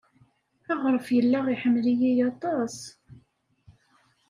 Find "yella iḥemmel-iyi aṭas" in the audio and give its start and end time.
1.15-2.77